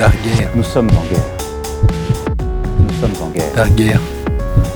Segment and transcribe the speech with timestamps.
[0.00, 1.20] Darguerre, Nous sommes en guerre.
[2.78, 3.52] Nous sommes en guerre.
[3.54, 4.00] Darguerre,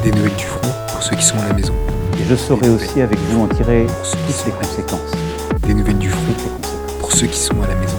[0.03, 1.73] des nouvelles du front pour ceux qui sont à la maison.
[2.21, 5.13] Et je saurai aussi avec vous en tirer toutes les conséquences.
[5.61, 6.99] Des nouvelles du front Toutes les conséquences.
[7.01, 7.97] pour ceux qui sont à la maison.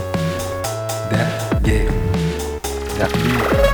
[1.10, 1.92] Darguerre,
[3.00, 3.66] Darguerre.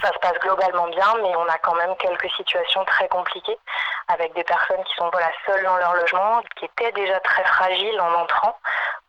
[0.00, 3.58] Ça se passe globalement bien, mais on a quand même quelques situations très compliquées
[4.06, 8.00] avec des personnes qui sont voilà, seules dans leur logement, qui étaient déjà très fragiles
[8.00, 8.54] en entrant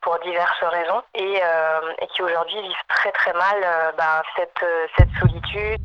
[0.04, 4.64] pour diverses raisons et, euh, et qui aujourd'hui vivent très très mal euh, ben, cette,
[4.64, 5.80] euh, cette solitude.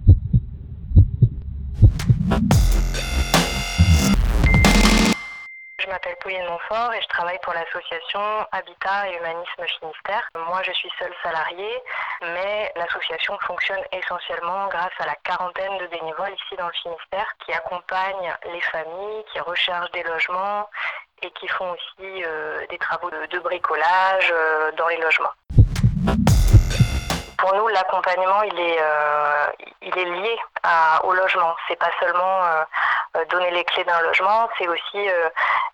[5.81, 8.21] Je m'appelle Pauline Montfort et je travaille pour l'association
[8.53, 10.29] Habitat et Humanisme Finistère.
[10.35, 11.79] Moi, je suis seule salariée,
[12.21, 17.53] mais l'association fonctionne essentiellement grâce à la quarantaine de bénévoles ici dans le Finistère qui
[17.55, 20.69] accompagnent les familles, qui recherchent des logements
[21.23, 25.33] et qui font aussi euh, des travaux de, bricolage euh, dans les logements.
[27.39, 29.47] Pour nous, l'accompagnement, il est, euh,
[29.83, 30.39] il est lié
[31.05, 31.55] au logement.
[31.69, 32.43] C'est pas seulement
[33.31, 35.09] donner les clés d'un logement, c'est aussi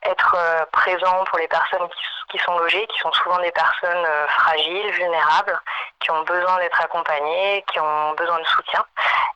[0.02, 0.36] être
[0.72, 1.88] présent pour les personnes
[2.30, 5.58] qui, sont logées, qui sont souvent des personnes fragiles, vulnérables,
[6.00, 8.84] qui ont besoin d'être accompagnées, qui ont besoin de soutien.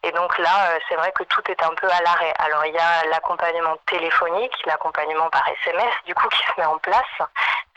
[0.03, 2.33] Et donc là, euh, c'est vrai que tout est un peu à l'arrêt.
[2.39, 6.79] Alors il y a l'accompagnement téléphonique, l'accompagnement par SMS, du coup, qui se met en
[6.79, 7.29] place.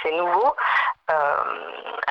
[0.04, 0.56] C'est nouveau.
[1.12, 1.44] Euh,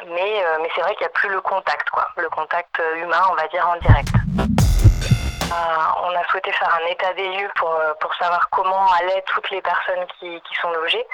[0.06, 2.08] mais euh, mais c'est vrai qu'il n'y a plus le contact, quoi.
[2.16, 4.08] Le contact humain, on va dire, en direct.
[5.52, 9.60] On a souhaité faire un état des lieux pour, pour savoir comment allaient toutes les
[9.60, 11.04] personnes qui, qui sont logées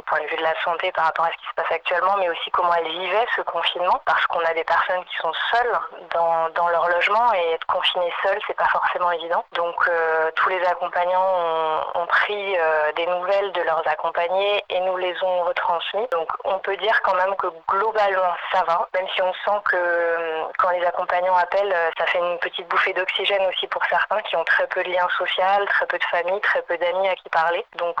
[0.00, 2.16] au point de vue de la santé par rapport à ce qui se passe actuellement,
[2.18, 5.78] mais aussi comment elles vivaient ce confinement, parce qu'on a des personnes qui sont seules
[6.14, 9.44] dans, leur logement et être confinées seules, c'est pas forcément évident.
[9.52, 14.96] Donc euh, tous les accompagnants ont, pris euh, des nouvelles de leurs accompagnés et nous
[14.96, 16.06] les ont retransmis.
[16.12, 19.76] Donc on peut dire quand même que globalement ça va, même si on sent que
[19.76, 24.36] euh, quand les accompagnants appellent, ça fait une petite bouffée d'oxygène aussi pour certains qui
[24.36, 27.28] ont très peu de liens sociaux, très peu de famille, très peu d'amis à qui
[27.30, 27.64] parler.
[27.76, 27.96] Donc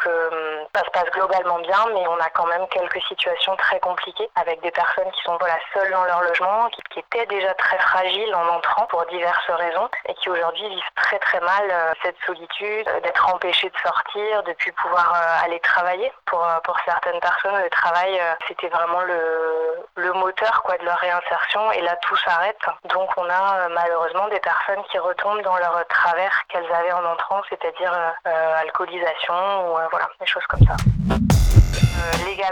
[0.74, 4.60] ça se passe globalement bien, mais on a quand même quelques situations très compliquées avec
[4.62, 8.46] des personnes qui sont voilà, seules dans leur logement, qui, étaient déjà très fragiles en
[8.48, 13.00] entrant pour diverses raisons et qui aujourd'hui vivent très très mal euh, cette solitude, euh,
[13.00, 16.12] d'être empêchées de sortir, de plus pouvoir euh, aller travailler.
[16.26, 21.72] Pour, pour certaines personnes, le travail, c'était vraiment le, le moteur quoi, de leur réinsertion
[21.72, 22.60] et là tout s'arrête.
[22.84, 27.42] Donc on a malheureusement des personnes qui retombent dans leur travers qu'elles avaient en entrant,
[27.48, 27.92] c'est-à-dire
[28.24, 30.76] alcoolisation ou voilà, des choses comme ça.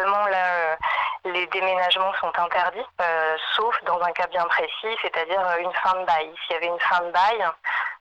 [0.06, 0.76] Là, euh,
[1.24, 5.94] les déménagements sont interdits, euh, sauf dans un cas bien précis, c'est-à-dire euh, une fin
[5.94, 6.32] de bail.
[6.46, 7.38] S'il y avait une fin de bail,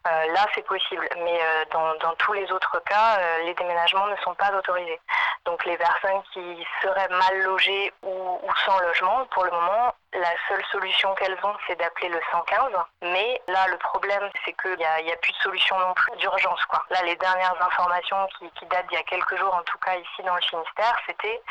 [0.05, 1.07] là, c'est possible.
[1.17, 1.39] Mais
[1.71, 5.01] dans, tous les autres cas, les déménagements ne sont pas autorisés.
[5.43, 10.63] Donc les personnes qui seraient mal logées ou, sans logement, pour le moment, la seule
[10.71, 12.71] solution qu'elles ont, c'est d'appeler le 115.
[13.01, 16.61] Mais là, le problème, c'est qu'il n'y a, plus de solution non plus d'urgence.
[16.89, 19.95] Là, les dernières informations qui, qui datent d'il y a quelques jours, en tout cas
[19.95, 21.41] ici dans le Finistère, c'était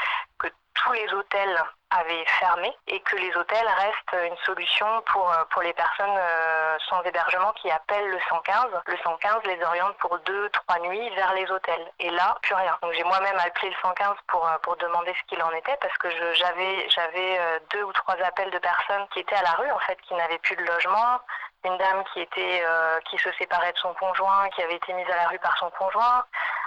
[0.86, 5.62] tous les hôtels avaient fermé et que les hôtels restent une solution pour, euh, pour
[5.62, 8.66] les personnes euh, sans hébergement qui appellent le 115.
[8.86, 11.92] Le 115 les oriente pour deux, trois nuits vers les hôtels.
[11.98, 12.76] Et là, plus rien.
[12.82, 15.96] Donc j'ai moi-même appelé le 115 pour, euh, pour demander ce qu'il en était parce
[15.98, 19.78] que j'avais j'avais deux ou trois appels de personnes qui étaient à la rue en
[19.80, 21.20] fait, qui n'avaient plus de logement.
[21.64, 22.64] Une dame qui était
[23.10, 25.68] qui se séparait de son conjoint, qui avait été mise à la rue par son
[25.70, 26.24] conjoint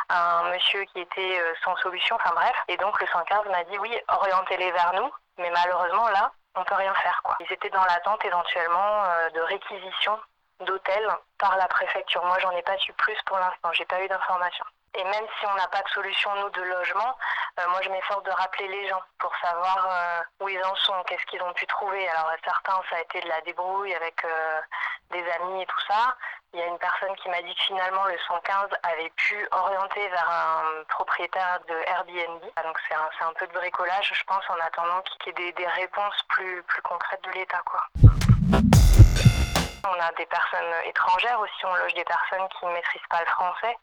[0.10, 2.56] un monsieur qui était euh, sans solution, enfin bref.
[2.68, 6.76] Et donc le 115 m'a dit oui, orientez-les vers nous, mais malheureusement là, on peut
[6.76, 7.22] rien faire.
[7.40, 10.20] Ils étaient dans l'attente éventuellement euh, de réquisition
[10.66, 12.24] d'hôtels par la préfecture.
[12.26, 14.66] Moi, j'en ai pas su plus pour l'instant, j'ai pas eu d'informations.
[14.96, 17.16] Et même si on n'a pas de solution, nous, de logement,
[17.60, 21.04] euh, moi, je m'efforce de rappeler les gens pour savoir euh, où ils en sont,
[21.04, 22.08] qu'est-ce qu'ils ont pu trouver.
[22.10, 24.62] Alors, certains, ça a été de la débrouille avec euh,
[25.12, 26.16] des amis et tout ça.
[26.54, 30.08] Il y a une personne qui m'a dit que finalement, le 115 avait pu orienter
[30.10, 32.42] vers un propriétaire de Airbnb.
[32.56, 35.34] Ah, Donc, c'est un, un peu de bricolage, je pense, en attendant qu'il y ait
[35.34, 37.86] des, des réponses plus, plus concrètes de l'État, quoi.
[39.88, 43.28] On a des personnes étrangères aussi, on loge des personnes qui ne maîtrisent pas le
[43.28, 43.78] français,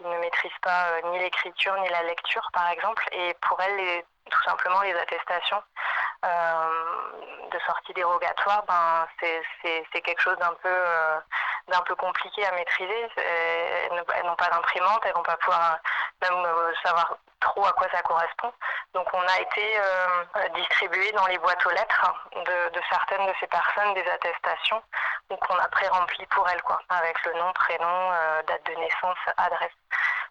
[0.00, 3.76] qui ne maîtrisent pas euh, ni l'écriture ni la lecture par exemple, et pour elles,
[3.76, 5.62] les- tout simplement les attestations
[6.24, 9.42] euh, de sortie dérogatoire, ben, c'est-
[10.02, 11.18] quelque chose d'un peu, euh,
[11.86, 13.08] peu compliqué à maîtriser.
[13.16, 15.78] Elles n'ont pas d'imprimante, elles vont pas pouvoir
[16.22, 16.46] même
[16.84, 18.52] savoir trop à quoi ça correspond.
[18.94, 23.46] Donc on a été euh, distribué dans les boîtes aux lettres de, certaines de ces
[23.46, 24.82] personnes des attestations
[25.30, 28.10] donc on a pré-rempli pour elles quoi, avec le nom, prénom,
[28.48, 29.70] date de naissance, adresse.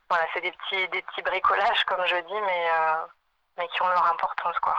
[0.09, 3.05] Voilà, c'est des petits des petits bricolages comme je dis, mais euh,
[3.57, 4.75] mais qui ont leur importance quoi.